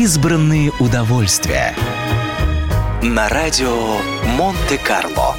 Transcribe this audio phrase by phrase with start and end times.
[0.00, 1.74] Избранные удовольствия.
[3.02, 3.96] На радио
[4.36, 5.34] Монте-Карло.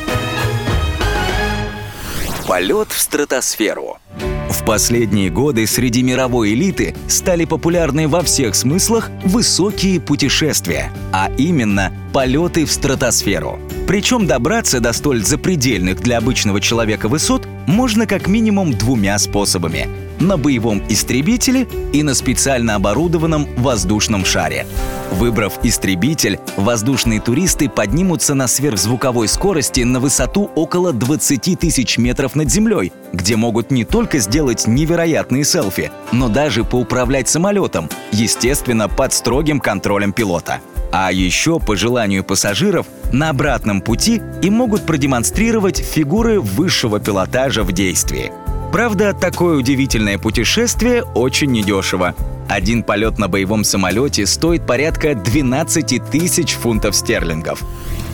[2.45, 3.99] Полет в стратосферу.
[4.49, 11.93] В последние годы среди мировой элиты стали популярны во всех смыслах высокие путешествия, а именно
[12.11, 13.59] полеты в стратосферу.
[13.87, 19.87] Причем добраться до столь запредельных для обычного человека высот можно как минимум двумя способами–
[20.19, 24.65] на боевом истребителе и на специально оборудованном воздушном шаре.
[25.11, 32.51] Выбрав истребитель, воздушные туристы поднимутся на сверхзвуковой скорости на высоту около 20 тысяч метров над
[32.51, 39.59] землей, где могут не только сделать невероятные селфи, но даже поуправлять самолетом, естественно, под строгим
[39.59, 40.59] контролем пилота.
[40.91, 47.71] А еще, по желанию пассажиров, на обратном пути им могут продемонстрировать фигуры высшего пилотажа в
[47.71, 48.31] действии.
[48.71, 52.13] Правда, такое удивительное путешествие очень недешево.
[52.47, 57.63] Один полет на боевом самолете стоит порядка 12 тысяч фунтов стерлингов.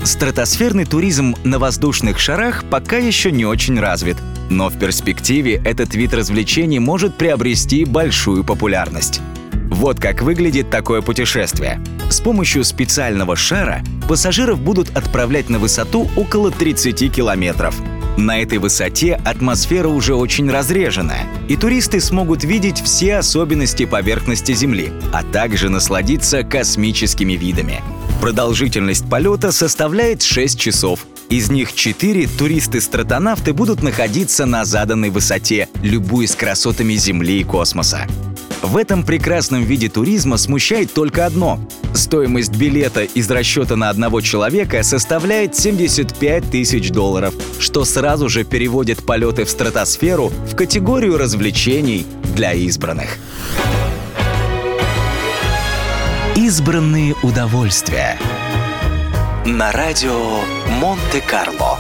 [0.04, 4.18] Стратосферный туризм на воздушных шарах пока еще не очень развит,
[4.50, 9.22] но в перспективе этот вид развлечений может приобрести большую популярность.
[9.70, 11.82] Вот как выглядит такое путешествие.
[12.10, 17.76] С помощью специального шара пассажиров будут отправлять на высоту около 30 километров.
[18.18, 24.94] На этой высоте атмосфера уже очень разреженная, и туристы смогут видеть все особенности поверхности Земли,
[25.12, 27.84] а также насладиться космическими видами.
[28.22, 31.06] Продолжительность полета составляет 6 часов.
[31.30, 38.08] Из них 4 туристы-стратонавты будут находиться на заданной высоте, любуясь красотами Земли и космоса.
[38.66, 41.60] В этом прекрасном виде туризма смущает только одно.
[41.94, 49.06] Стоимость билета из расчета на одного человека составляет 75 тысяч долларов, что сразу же переводит
[49.06, 53.20] полеты в стратосферу в категорию развлечений для избранных.
[56.36, 58.18] Избранные удовольствия.
[59.46, 60.40] На радио
[60.80, 61.78] Монте-Карло.